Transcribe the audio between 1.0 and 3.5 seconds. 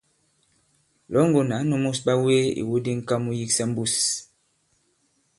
Lɔ̌ŋgòn ǎ nūmus ɓawee ìwu di ŋ̀ka mu